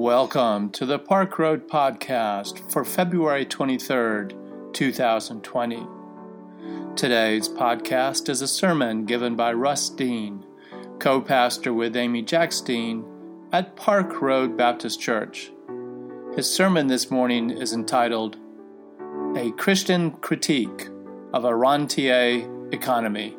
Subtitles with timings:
[0.00, 5.86] Welcome to the Park Road Podcast for February 23rd, 2020.
[6.96, 10.46] Today's podcast is a sermon given by Russ Dean,
[11.00, 13.04] co pastor with Amy Jacks Dean
[13.52, 15.52] at Park Road Baptist Church.
[16.34, 18.38] His sermon this morning is entitled
[19.36, 20.88] A Christian Critique
[21.34, 23.36] of a Rentier Economy.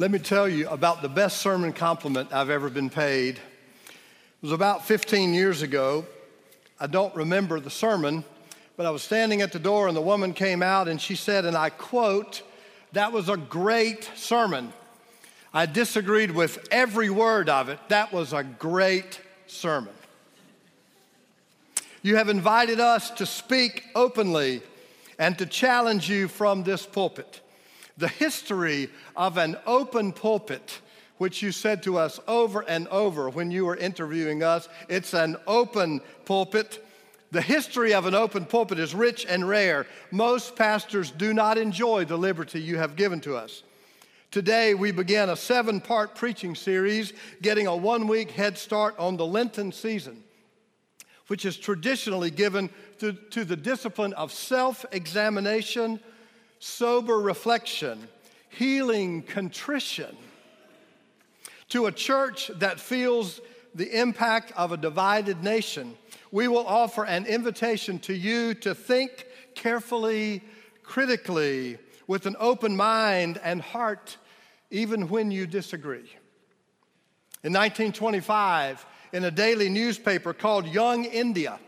[0.00, 3.34] Let me tell you about the best sermon compliment I've ever been paid.
[3.34, 3.92] It
[4.40, 6.06] was about 15 years ago.
[6.80, 8.24] I don't remember the sermon,
[8.78, 11.44] but I was standing at the door and the woman came out and she said,
[11.44, 12.40] and I quote,
[12.92, 14.72] That was a great sermon.
[15.52, 17.78] I disagreed with every word of it.
[17.88, 19.92] That was a great sermon.
[22.00, 24.62] You have invited us to speak openly
[25.18, 27.42] and to challenge you from this pulpit
[28.00, 30.80] the history of an open pulpit,
[31.18, 34.68] which you said to us over and over when you were interviewing us.
[34.88, 36.84] It's an open pulpit.
[37.30, 39.86] The history of an open pulpit is rich and rare.
[40.10, 43.62] Most pastors do not enjoy the liberty you have given to us.
[44.30, 49.16] Today, we begin a seven part preaching series, getting a one week head start on
[49.16, 50.22] the Lenten season,
[51.26, 56.00] which is traditionally given to, to the discipline of self examination
[56.60, 58.06] sober reflection,
[58.50, 60.16] healing contrition.
[61.70, 63.40] To a church that feels
[63.74, 65.96] the impact of a divided nation,
[66.30, 70.42] we will offer an invitation to you to think carefully,
[70.82, 74.16] critically, with an open mind and heart,
[74.70, 76.10] even when you disagree.
[77.42, 81.58] In 1925, in a daily newspaper called Young India,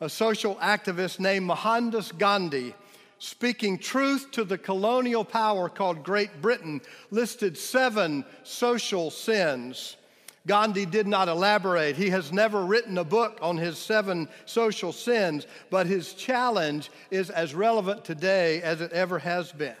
[0.00, 2.74] a social activist named Mohandas Gandhi
[3.18, 9.96] speaking truth to the colonial power called Great Britain, listed seven social sins.
[10.46, 11.96] Gandhi did not elaborate.
[11.96, 17.30] He has never written a book on his seven social sins, but his challenge is
[17.30, 19.74] as relevant today as it ever has been.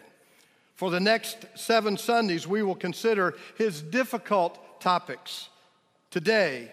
[0.74, 5.48] For the next seven Sundays, we will consider his difficult topics.
[6.10, 6.70] Today,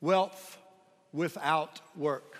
[0.00, 0.58] wealth
[1.12, 2.38] without work.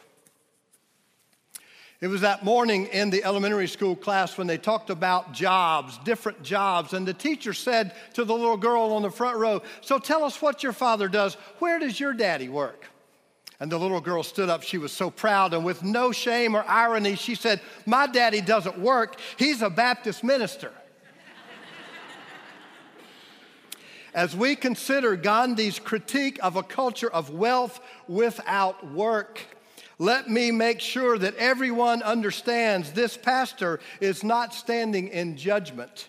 [2.00, 6.42] It was that morning in the elementary school class when they talked about jobs, different
[6.42, 10.22] jobs, and the teacher said to the little girl on the front row, So tell
[10.22, 11.38] us what your father does.
[11.58, 12.84] Where does your daddy work?
[13.60, 14.62] And the little girl stood up.
[14.62, 18.78] She was so proud, and with no shame or irony, she said, My daddy doesn't
[18.78, 20.72] work, he's a Baptist minister.
[24.14, 29.55] As we consider Gandhi's critique of a culture of wealth without work,
[29.98, 36.08] let me make sure that everyone understands this pastor is not standing in judgment.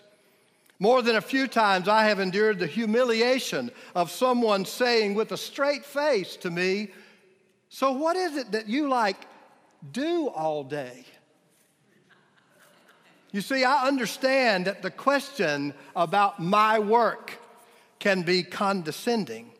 [0.78, 5.36] More than a few times, I have endured the humiliation of someone saying with a
[5.36, 6.90] straight face to me,
[7.70, 9.26] So, what is it that you like
[9.92, 11.04] do all day?
[13.32, 17.38] You see, I understand that the question about my work
[17.98, 19.50] can be condescending.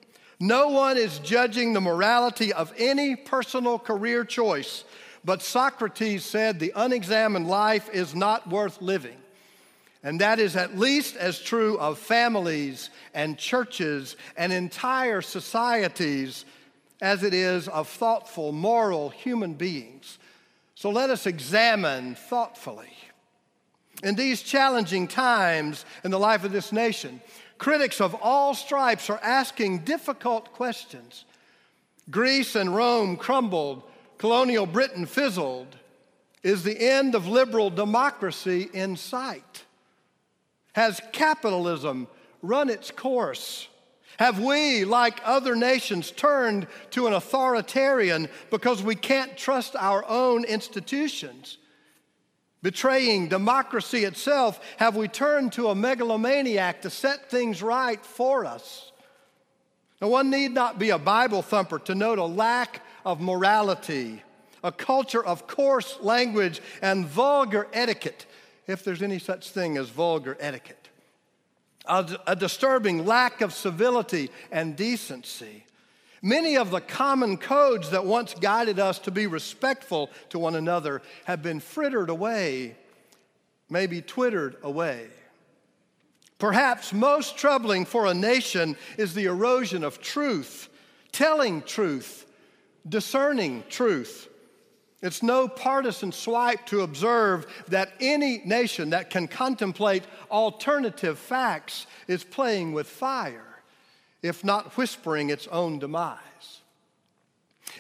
[0.41, 4.85] No one is judging the morality of any personal career choice,
[5.25, 9.17] but Socrates said the unexamined life is not worth living.
[10.05, 16.45] And that is at least as true of families and churches and entire societies
[17.01, 20.19] as it is of thoughtful, moral human beings.
[20.77, 22.93] So let us examine thoughtfully.
[24.05, 27.21] In these challenging times in the life of this nation,
[27.59, 31.25] Critics of all stripes are asking difficult questions.
[32.11, 33.83] Greece and Rome crumbled,
[34.17, 35.77] colonial Britain fizzled.
[36.43, 39.65] Is the end of liberal democracy in sight?
[40.75, 42.07] Has capitalism
[42.43, 43.69] run its course?
[44.19, 50.45] Have we, like other nations, turned to an authoritarian because we can't trust our own
[50.45, 51.59] institutions?
[52.63, 58.93] Betraying democracy itself, have we turned to a megalomaniac to set things right for us?
[60.01, 64.23] Now, one need not be a Bible thumper to note a lack of morality,
[64.63, 68.27] a culture of coarse language, and vulgar etiquette,
[68.67, 70.89] if there's any such thing as vulgar etiquette.
[71.87, 75.65] A, a disturbing lack of civility and decency.
[76.23, 81.03] Many of the common codes that once guided us to be respectful to one another
[81.25, 82.77] have been frittered away,
[83.71, 85.09] maybe twittered away.
[86.39, 90.69] Perhaps most troubling for a nation is the erosion of truth,
[91.11, 92.27] telling truth,
[92.89, 94.29] discerning truth.
[95.01, 102.25] It's no partisan swipe to observe that any nation that can contemplate alternative facts is
[102.25, 103.48] playing with fire,
[104.23, 106.19] if not whispering its own demise.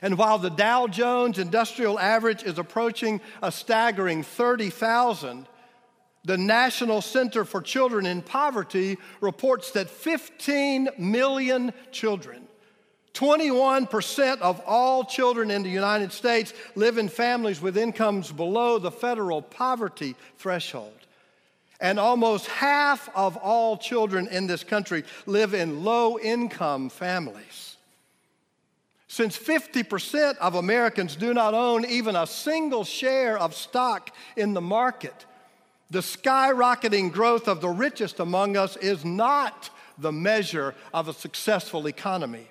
[0.02, 5.46] And while the Dow Jones Industrial Average is approaching a staggering 30,000,
[6.24, 12.48] the National Center for Children in Poverty reports that 15 million children
[13.18, 18.92] 21% of all children in the United States live in families with incomes below the
[18.92, 20.97] federal poverty threshold.
[21.80, 27.76] And almost half of all children in this country live in low income families.
[29.06, 34.60] Since 50% of Americans do not own even a single share of stock in the
[34.60, 35.24] market,
[35.90, 41.86] the skyrocketing growth of the richest among us is not the measure of a successful
[41.86, 42.48] economy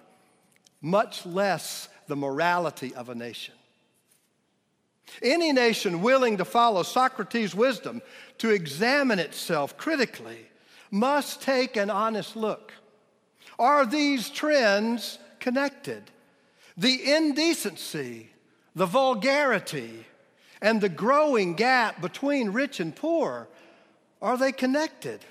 [0.81, 3.53] much less the morality of a nation.
[5.21, 8.01] Any nation willing to follow Socrates' wisdom
[8.39, 10.48] to examine itself critically
[10.92, 12.74] must take an honest look.
[13.60, 16.04] Are these trends connected?
[16.78, 18.30] The indecency,
[18.75, 20.06] the vulgarity,
[20.62, 23.48] and the growing gap between rich and poor,
[24.22, 25.24] are they connected?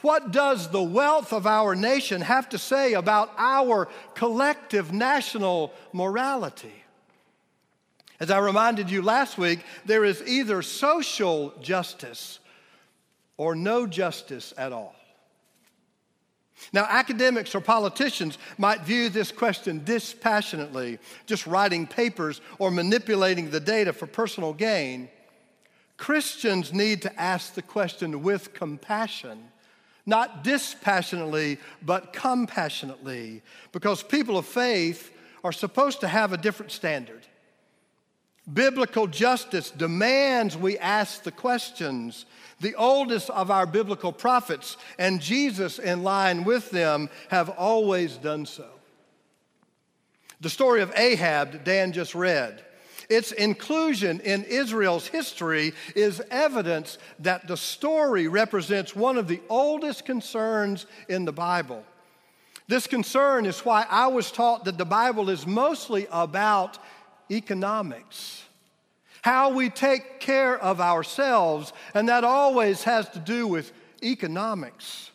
[0.00, 6.77] What does the wealth of our nation have to say about our collective national morality?
[8.20, 12.40] As I reminded you last week, there is either social justice
[13.36, 14.94] or no justice at all.
[16.72, 23.60] Now, academics or politicians might view this question dispassionately, just writing papers or manipulating the
[23.60, 25.08] data for personal gain.
[25.96, 29.50] Christians need to ask the question with compassion
[30.08, 33.42] not dispassionately, but compassionately,
[33.72, 35.12] because people of faith
[35.44, 37.26] are supposed to have a different standard.
[38.52, 42.24] Biblical justice demands we ask the questions.
[42.60, 48.46] The oldest of our biblical prophets and Jesus, in line with them, have always done
[48.46, 48.66] so.
[50.40, 52.64] The story of Ahab Dan just read
[53.08, 60.04] its inclusion in Israel's history is evidence that the story represents one of the oldest
[60.04, 61.82] concerns in the Bible.
[62.66, 66.78] This concern is why I was taught that the Bible is mostly about
[67.30, 68.44] economics,
[69.22, 73.72] how we take care of ourselves, and that always has to do with
[74.02, 75.10] economics.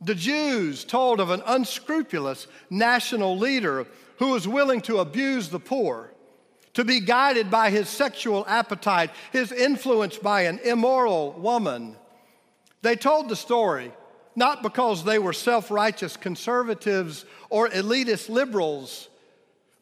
[0.00, 3.86] The Jews told of an unscrupulous national leader
[4.18, 6.12] who was willing to abuse the poor
[6.74, 11.96] to be guided by his sexual appetite, his influence by an immoral woman.
[12.80, 13.92] They told the story
[14.34, 19.08] not because they were self righteous conservatives or elitist liberals,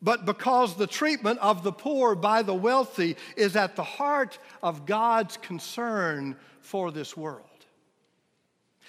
[0.02, 4.86] but because the treatment of the poor by the wealthy is at the heart of
[4.86, 7.44] God's concern for this world.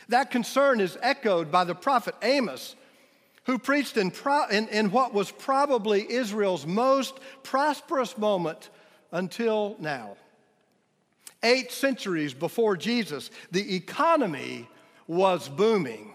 [0.10, 2.76] That concern is echoed by the prophet Amos
[3.46, 8.70] who preached in, pro- in, in what was probably Israel's most prosperous moment
[9.12, 10.16] until now.
[11.44, 14.70] Eight centuries before Jesus, the economy
[15.08, 16.14] was booming.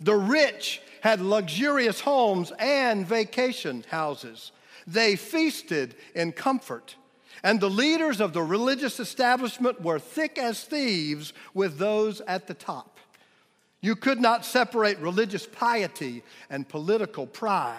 [0.00, 4.52] The rich had luxurious homes and vacation houses.
[4.86, 6.96] They feasted in comfort.
[7.42, 12.54] And the leaders of the religious establishment were thick as thieves with those at the
[12.54, 12.98] top.
[13.80, 17.76] You could not separate religious piety and political pride.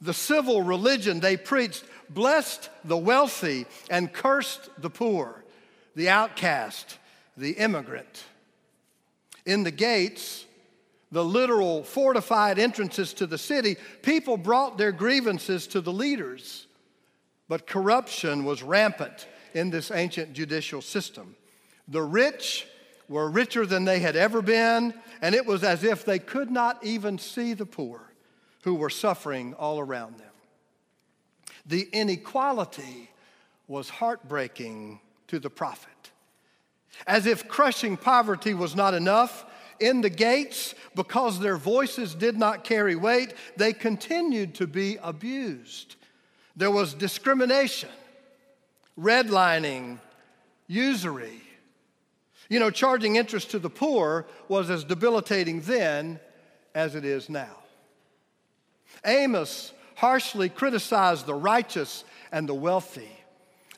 [0.00, 5.44] The civil religion they preached blessed the wealthy and cursed the poor,
[5.94, 6.98] the outcast,
[7.36, 8.24] the immigrant.
[9.44, 10.46] In the gates,
[11.14, 16.66] the literal fortified entrances to the city, people brought their grievances to the leaders.
[17.48, 21.36] But corruption was rampant in this ancient judicial system.
[21.86, 22.66] The rich
[23.08, 24.92] were richer than they had ever been,
[25.22, 28.00] and it was as if they could not even see the poor
[28.64, 30.32] who were suffering all around them.
[31.64, 33.08] The inequality
[33.68, 35.90] was heartbreaking to the prophet.
[37.06, 39.46] As if crushing poverty was not enough,
[39.80, 45.96] in the gates, because their voices did not carry weight, they continued to be abused.
[46.56, 47.90] There was discrimination,
[48.98, 49.98] redlining,
[50.66, 51.40] usury,
[52.48, 56.20] you know, charging interest to the poor was as debilitating then
[56.74, 57.56] as it is now.
[59.04, 63.10] Amos harshly criticized the righteous and the wealthy,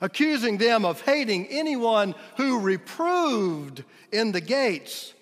[0.00, 5.14] accusing them of hating anyone who reproved in the gates.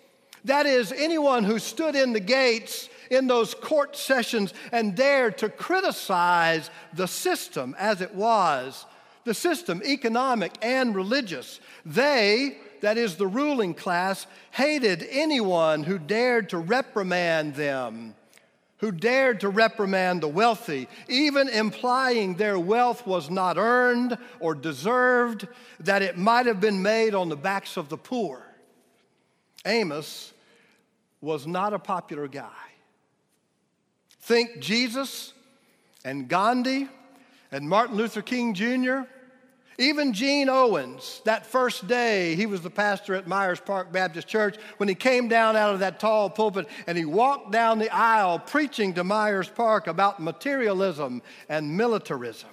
[0.45, 5.49] That is, anyone who stood in the gates in those court sessions and dared to
[5.49, 8.87] criticize the system as it was
[9.25, 11.61] the system, economic and religious.
[11.85, 18.15] They, that is the ruling class, hated anyone who dared to reprimand them,
[18.79, 25.49] who dared to reprimand the wealthy, even implying their wealth was not earned or deserved,
[25.81, 28.43] that it might have been made on the backs of the poor.
[29.65, 30.34] Amos
[31.25, 32.51] was not a popular guy.
[34.21, 35.33] Think Jesus
[36.05, 36.89] and Gandhi
[37.51, 39.01] and Martin Luther King Jr.,
[39.77, 44.57] even Gene Owens, that first day he was the pastor at Myers Park Baptist Church,
[44.77, 48.39] when he came down out of that tall pulpit and he walked down the aisle
[48.39, 52.51] preaching to Myers Park about materialism and militarism.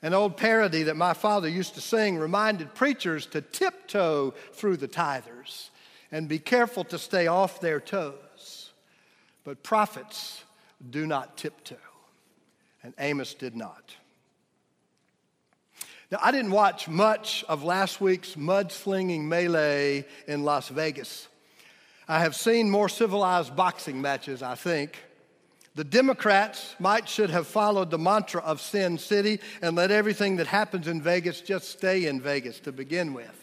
[0.00, 4.88] An old parody that my father used to sing reminded preachers to tiptoe through the
[4.88, 5.69] tithers
[6.12, 8.70] and be careful to stay off their toes.
[9.44, 10.44] But prophets
[10.90, 11.76] do not tiptoe,
[12.82, 13.94] and Amos did not.
[16.10, 21.28] Now, I didn't watch much of last week's mudslinging melee in Las Vegas.
[22.08, 24.98] I have seen more civilized boxing matches, I think.
[25.76, 30.48] The Democrats might should have followed the mantra of Sin City and let everything that
[30.48, 33.39] happens in Vegas just stay in Vegas to begin with.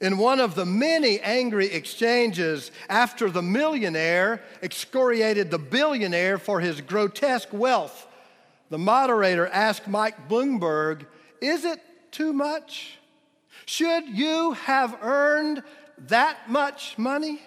[0.00, 6.80] In one of the many angry exchanges after the millionaire excoriated the billionaire for his
[6.80, 8.06] grotesque wealth,
[8.70, 11.04] the moderator asked Mike Bloomberg,
[11.42, 11.80] Is it
[12.12, 12.98] too much?
[13.66, 15.62] Should you have earned
[16.08, 17.42] that much money?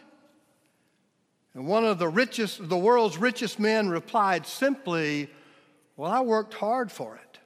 [1.56, 5.28] And one of the richest, the world's richest men replied simply,
[5.98, 7.40] Well, I worked hard for it.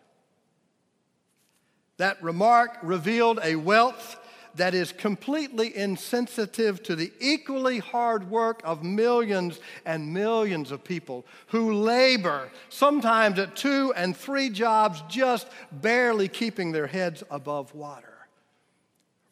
[1.95, 4.17] That remark revealed a wealth
[4.57, 11.25] that is completely insensitive to the equally hard work of millions and millions of people
[11.47, 18.13] who labor, sometimes at two and three jobs, just barely keeping their heads above water.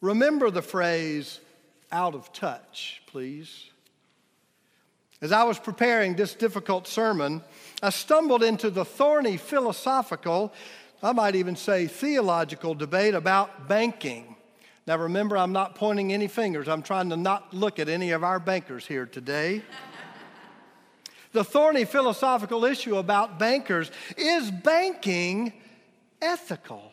[0.00, 1.40] Remember the phrase,
[1.90, 3.70] out of touch, please.
[5.20, 7.42] As I was preparing this difficult sermon,
[7.82, 10.52] I stumbled into the thorny philosophical,
[11.02, 14.35] I might even say theological debate about banking.
[14.86, 16.68] Now, remember, I'm not pointing any fingers.
[16.68, 19.62] I'm trying to not look at any of our bankers here today.
[21.32, 25.52] the thorny philosophical issue about bankers is banking
[26.22, 26.92] ethical?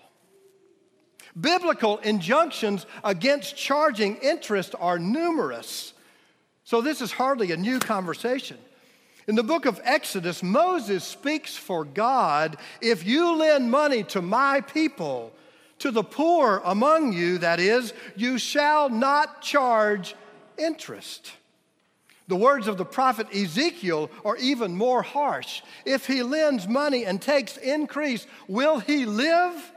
[1.39, 5.93] Biblical injunctions against charging interest are numerous.
[6.63, 8.57] So, this is hardly a new conversation.
[9.27, 14.61] In the book of Exodus, Moses speaks for God if you lend money to my
[14.61, 15.31] people,
[15.83, 20.15] to the poor among you, that is, you shall not charge
[20.57, 21.33] interest.
[22.29, 25.61] The words of the prophet Ezekiel are even more harsh.
[25.85, 29.73] If he lends money and takes increase, will he live?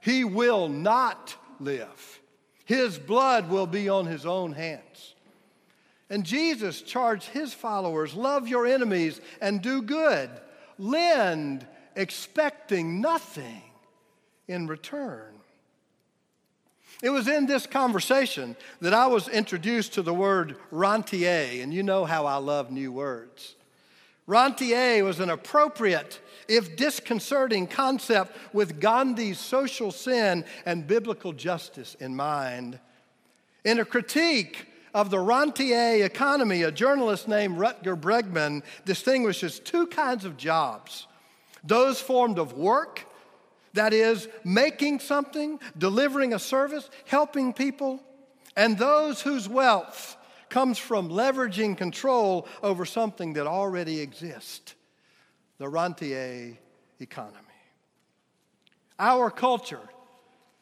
[0.00, 2.20] He will not live.
[2.64, 5.16] His blood will be on his own hands.
[6.08, 10.30] And Jesus charged his followers love your enemies and do good,
[10.78, 13.62] lend, expecting nothing
[14.46, 15.37] in return.
[17.02, 21.82] It was in this conversation that I was introduced to the word rentier, and you
[21.82, 23.54] know how I love new words.
[24.26, 32.16] Rentier was an appropriate, if disconcerting, concept with Gandhi's social sin and biblical justice in
[32.16, 32.80] mind.
[33.64, 40.24] In a critique of the rentier economy, a journalist named Rutger Bregman distinguishes two kinds
[40.24, 41.06] of jobs
[41.64, 43.04] those formed of work
[43.74, 48.02] that is, making something, delivering a service, helping people,
[48.56, 50.16] and those whose wealth
[50.48, 54.74] comes from leveraging control over something that already exists
[55.58, 56.56] the rentier
[57.00, 57.44] economy.
[58.98, 59.88] Our culture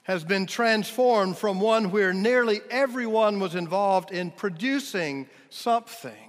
[0.03, 6.26] has been transformed from one where nearly everyone was involved in producing something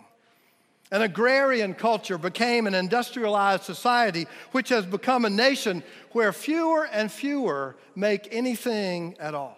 [0.92, 7.12] an agrarian culture became an industrialized society, which has become a nation where fewer and
[7.12, 9.58] fewer make anything at all.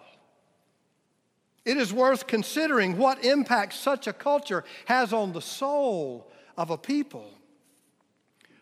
[1.64, 6.78] It is worth considering what impact such a culture has on the soul of a
[6.78, 7.30] people.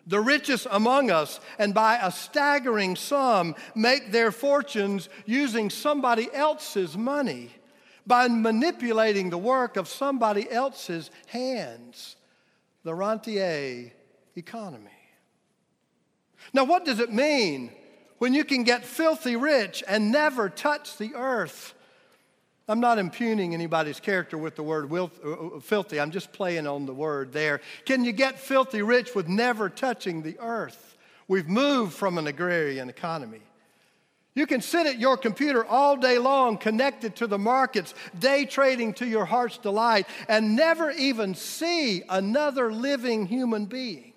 [0.06, 6.96] The richest among us, and by a staggering sum, make their fortunes using somebody else's
[6.96, 7.50] money,
[8.06, 12.16] by manipulating the work of somebody else's hands
[12.88, 13.92] the rentier
[14.34, 14.88] economy.
[16.54, 17.70] Now, what does it mean
[18.16, 21.74] when you can get filthy rich and never touch the earth?
[22.66, 26.00] I'm not impugning anybody's character with the word uh, uh, filthy.
[26.00, 27.60] I'm just playing on the word there.
[27.84, 30.96] Can you get filthy rich with never touching the earth?
[31.28, 33.42] We've moved from an agrarian economy
[34.38, 38.94] You can sit at your computer all day long, connected to the markets, day trading
[38.94, 44.12] to your heart's delight, and never even see another living human being.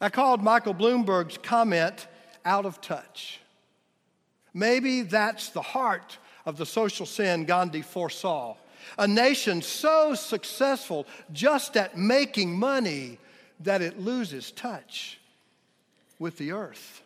[0.00, 2.06] I called Michael Bloomberg's comment
[2.44, 3.40] out of touch.
[4.54, 8.54] Maybe that's the heart of the social sin Gandhi foresaw.
[8.96, 13.18] A nation so successful just at making money
[13.58, 15.18] that it loses touch
[16.20, 17.02] with the earth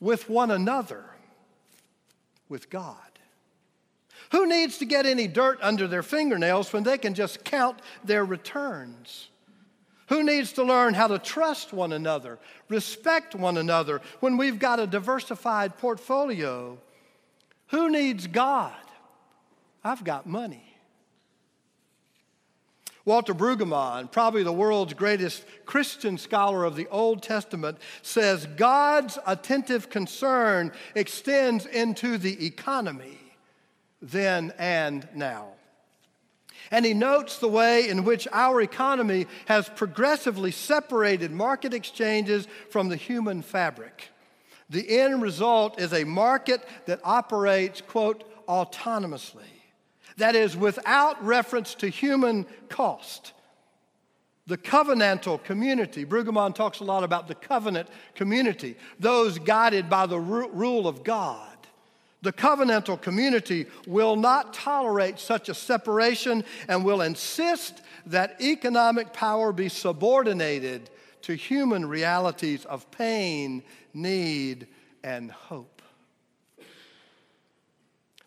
[0.00, 1.04] with one another,
[2.48, 2.96] with God.
[4.32, 8.24] Who needs to get any dirt under their fingernails when they can just count their
[8.24, 9.28] returns?
[10.08, 14.80] Who needs to learn how to trust one another, respect one another when we've got
[14.80, 16.78] a diversified portfolio?
[17.68, 18.74] Who needs God?
[19.82, 20.73] I've got money.
[23.06, 29.90] Walter Brueggemann, probably the world's greatest Christian scholar of the Old Testament, says God's attentive
[29.90, 33.18] concern extends into the economy
[34.00, 35.48] then and now.
[36.70, 42.88] And he notes the way in which our economy has progressively separated market exchanges from
[42.88, 44.08] the human fabric.
[44.70, 49.53] The end result is a market that operates, quote, autonomously
[50.16, 53.32] that is, without reference to human cost.
[54.46, 60.20] The covenantal community, Brueggemann talks a lot about the covenant community, those guided by the
[60.20, 61.48] rule of God.
[62.20, 69.52] The covenantal community will not tolerate such a separation and will insist that economic power
[69.52, 70.90] be subordinated
[71.22, 73.62] to human realities of pain,
[73.94, 74.66] need,
[75.02, 75.73] and hope.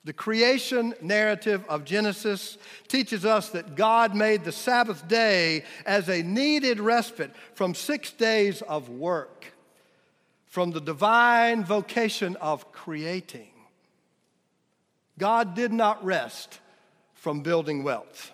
[0.07, 6.23] The creation narrative of Genesis teaches us that God made the Sabbath day as a
[6.23, 9.47] needed respite from six days of work,
[10.45, 13.49] from the divine vocation of creating.
[15.19, 16.61] God did not rest
[17.13, 18.31] from building wealth.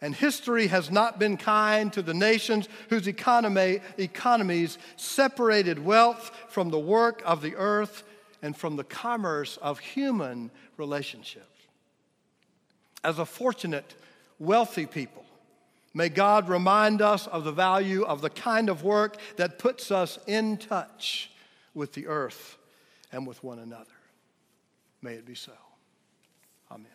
[0.00, 6.70] And history has not been kind to the nations whose economy, economies separated wealth from
[6.70, 8.04] the work of the earth
[8.42, 11.46] and from the commerce of human relationships.
[13.02, 13.94] As a fortunate,
[14.38, 15.24] wealthy people,
[15.94, 20.18] may God remind us of the value of the kind of work that puts us
[20.26, 21.30] in touch
[21.74, 22.56] with the earth
[23.12, 23.90] and with one another.
[25.02, 25.52] May it be so.
[26.70, 26.86] Amen.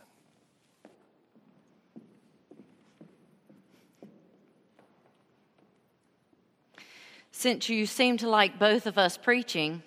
[7.32, 9.84] Since you seem to like both of us preaching,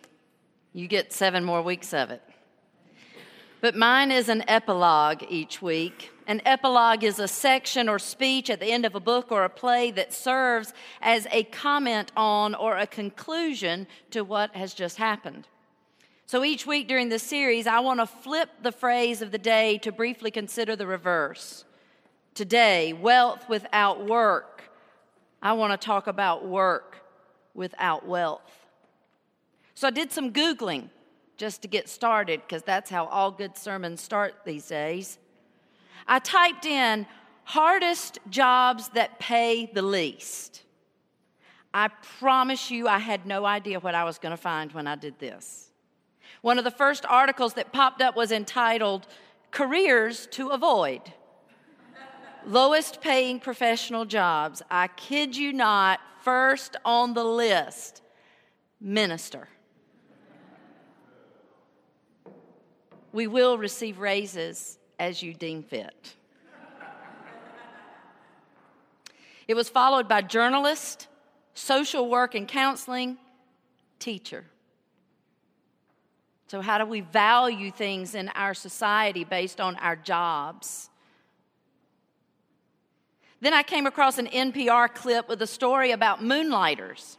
[0.73, 2.23] you get seven more weeks of it.
[3.61, 6.13] But mine is an epilogue each week.
[6.29, 9.49] An epilogue is a section or speech at the end of a book or a
[9.49, 15.49] play that serves as a comment on or a conclusion to what has just happened.
[16.27, 19.79] So each week during this series, I want to flip the phrase of the day
[19.79, 21.65] to briefly consider the reverse.
[22.35, 24.71] Today, wealth without work.
[25.43, 26.99] I want to talk about work
[27.55, 28.58] without wealth.
[29.79, 30.89] So I did some Googling
[31.37, 35.21] just to get started because that's how all good sermons start these days.
[36.05, 37.07] I typed in
[37.45, 40.65] hardest jobs that pay the least.
[41.73, 44.97] I promise you, I had no idea what I was going to find when I
[44.97, 45.71] did this.
[46.43, 49.07] One of the first articles that popped up was entitled
[49.53, 51.03] Careers to Avoid.
[52.45, 54.61] Lowest paying professional jobs.
[54.73, 58.03] I kid you not, first on the list
[58.81, 59.47] minister.
[63.13, 66.15] We will receive raises as you deem fit.
[69.47, 71.09] It was followed by journalist,
[71.55, 73.17] social work and counseling,
[73.99, 74.45] teacher.
[76.49, 80.91] So, how do we value things in our society based on our jobs?
[83.41, 87.19] Then I came across an NPR clip with a story about moonlighters.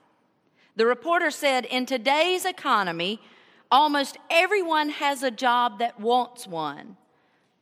[0.75, 3.21] The reporter said, In today's economy,
[3.71, 6.97] Almost everyone has a job that wants one.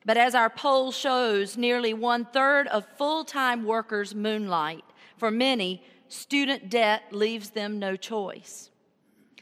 [0.06, 4.86] But as our poll shows, nearly one third of full time workers moonlight.
[5.18, 8.70] For many, student debt leaves them no choice.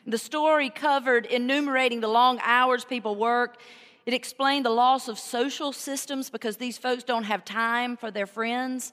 [0.07, 3.57] The story covered enumerating the long hours people work.
[4.07, 8.27] It explained the loss of social systems because these folks don't have time for their
[8.27, 8.91] friends.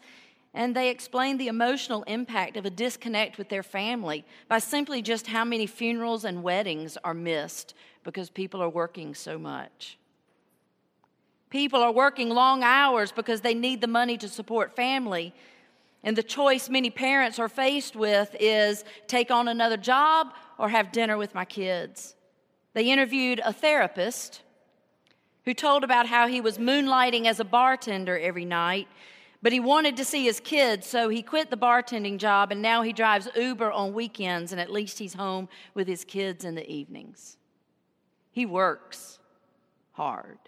[0.54, 5.28] And they explained the emotional impact of a disconnect with their family by simply just
[5.28, 9.98] how many funerals and weddings are missed because people are working so much.
[11.48, 15.34] People are working long hours because they need the money to support family.
[16.02, 20.92] And the choice many parents are faced with is take on another job or have
[20.92, 22.14] dinner with my kids.
[22.74, 24.42] They interviewed a therapist
[25.44, 28.88] who told about how he was moonlighting as a bartender every night,
[29.42, 32.82] but he wanted to see his kids, so he quit the bartending job and now
[32.82, 36.70] he drives Uber on weekends and at least he's home with his kids in the
[36.70, 37.36] evenings.
[38.30, 39.18] He works
[39.92, 40.38] hard.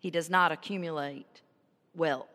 [0.00, 1.42] He does not accumulate
[1.94, 2.26] wealth.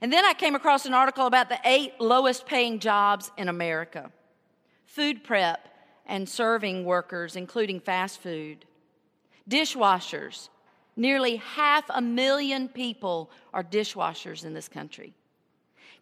[0.00, 4.10] And then I came across an article about the eight lowest paying jobs in America
[4.84, 5.68] food prep
[6.06, 8.64] and serving workers, including fast food,
[9.48, 10.48] dishwashers.
[10.96, 15.14] Nearly half a million people are dishwashers in this country.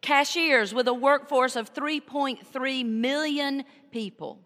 [0.01, 4.39] Cashiers with a workforce of 3.3 million people.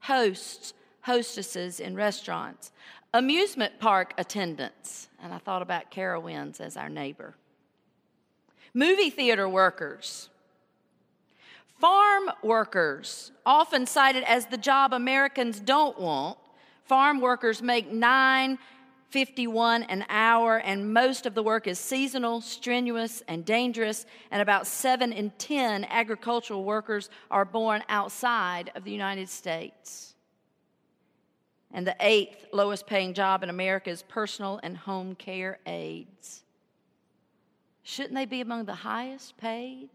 [0.00, 2.70] Hosts, hostesses in restaurants.
[3.14, 5.08] Amusement park attendants.
[5.22, 7.34] And I thought about Carowinds as our neighbor.
[8.74, 10.28] Movie theater workers.
[11.80, 16.38] Farm workers, often cited as the job Americans don't want,
[16.84, 18.58] farm workers make nine
[19.12, 24.06] 51 an hour, and most of the work is seasonal, strenuous, and dangerous.
[24.30, 30.14] And about 7 in 10 agricultural workers are born outside of the United States.
[31.72, 36.42] And the eighth lowest paying job in America is personal and home care aides.
[37.84, 39.88] Shouldn't they be among the highest paid?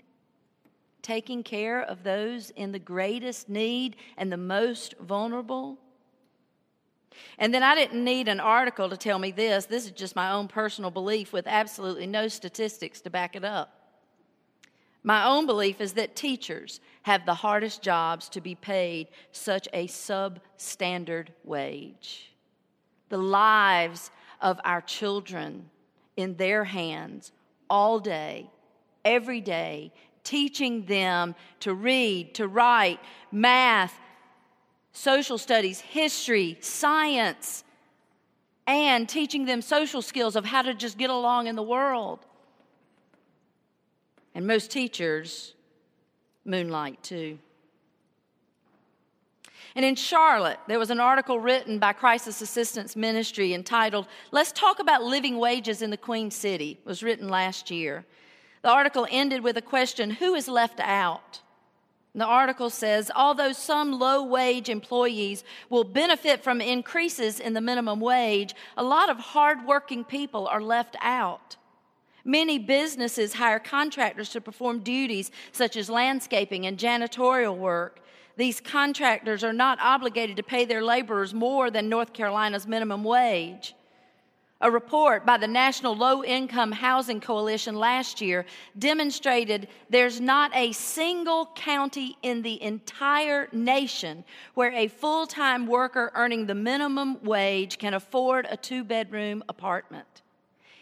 [1.07, 5.77] taking care of those in the greatest need and the most vulnerable?
[7.37, 9.65] And then I didn't need an article to tell me this.
[9.65, 13.73] This is just my own personal belief with absolutely no statistics to back it up.
[15.03, 19.87] My own belief is that teachers have the hardest jobs to be paid such a
[19.87, 22.33] substandard wage.
[23.09, 25.69] The lives of our children
[26.17, 27.31] in their hands
[27.69, 28.49] all day,
[29.05, 29.93] every day,
[30.23, 32.99] teaching them to read, to write,
[33.31, 33.97] math,
[34.97, 37.63] social studies, history, science,
[38.65, 42.19] and teaching them social skills of how to just get along in the world.
[44.33, 45.53] And most teachers
[46.45, 47.37] moonlight too.
[49.75, 54.79] And in Charlotte, there was an article written by Crisis Assistance Ministry entitled, Let's Talk
[54.79, 56.71] About Living Wages in the Queen City.
[56.71, 58.03] It was written last year.
[58.63, 61.41] The article ended with a question Who is left out?
[62.21, 67.99] The article says although some low wage employees will benefit from increases in the minimum
[67.99, 71.55] wage, a lot of hardworking people are left out.
[72.23, 78.01] Many businesses hire contractors to perform duties such as landscaping and janitorial work.
[78.35, 83.75] These contractors are not obligated to pay their laborers more than North Carolina's minimum wage.
[84.59, 88.43] A report by the National Low Income Housing Coalition last year
[88.79, 94.23] demonstrated there's not a single county in the entire nation
[94.55, 100.23] where a full time worker earning the minimum wage can afford a two bedroom apartment.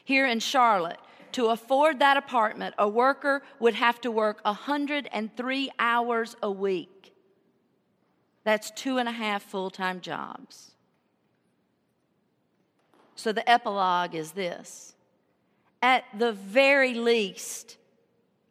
[0.05, 0.99] Here in Charlotte,
[1.33, 7.13] to afford that apartment, a worker would have to work 103 hours a week.
[8.45, 10.74] That's two and a half full time jobs.
[13.15, 14.93] So the epilogue is this
[15.81, 17.77] At the very least,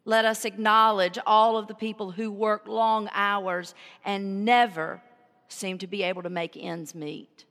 [0.05, 3.74] let us acknowledge all of the people who work long hours
[4.05, 5.03] and never
[5.48, 7.44] seem to be able to make ends meet.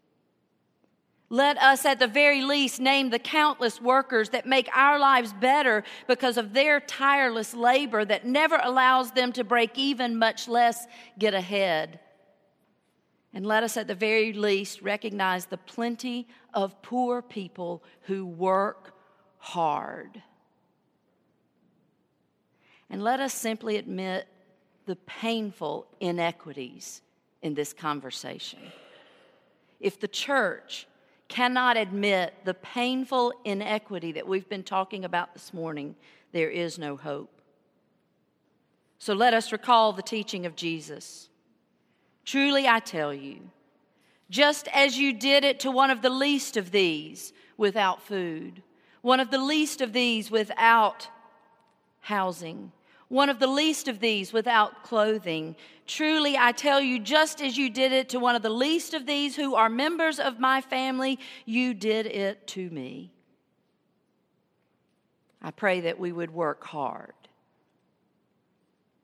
[1.30, 5.84] Let us, at the very least, name the countless workers that make our lives better
[6.08, 10.86] because of their tireless labor that never allows them to break even, much less
[11.18, 12.00] get ahead.
[13.34, 18.94] And let us, at the very least, recognize the plenty of poor people who work
[19.40, 20.22] hard.
[22.90, 24.28] And let us simply admit
[24.86, 27.02] the painful inequities
[27.42, 28.60] in this conversation.
[29.80, 30.88] If the church
[31.28, 35.96] cannot admit the painful inequity that we've been talking about this morning,
[36.32, 37.42] there is no hope.
[39.00, 41.30] So let us recall the teaching of Jesus.
[42.26, 43.50] Truly, I tell you,
[44.30, 48.64] just as you did it to one of the least of these without food,
[49.02, 51.10] one of the least of these without
[52.00, 52.72] housing,
[53.10, 55.56] one of the least of these without clothing.
[55.86, 59.06] Truly, I tell you, just as you did it to one of the least of
[59.06, 63.12] these who are members of my family, you did it to me.
[65.42, 67.14] I pray that we would work hard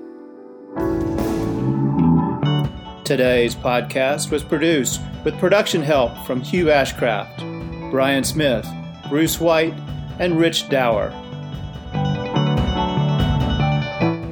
[3.04, 8.64] Today's podcast was produced with production help from Hugh Ashcraft, Brian Smith,
[9.08, 9.74] Bruce White,
[10.20, 11.10] and Rich Dower.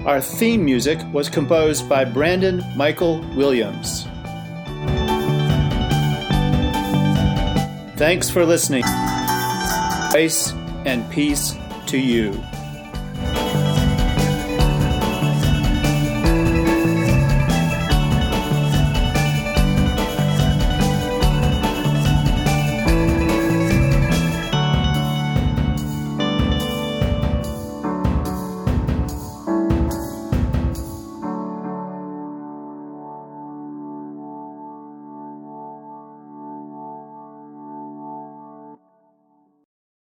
[0.07, 4.05] Our theme music was composed by Brandon Michael Williams.
[7.99, 8.85] Thanks for listening.
[10.13, 10.53] Grace
[10.87, 11.57] and peace
[11.87, 12.41] to you.